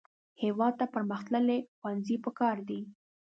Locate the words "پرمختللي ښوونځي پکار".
0.95-2.57